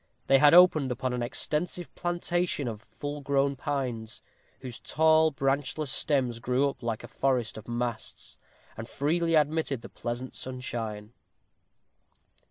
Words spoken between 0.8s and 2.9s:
upon an extensive plantation of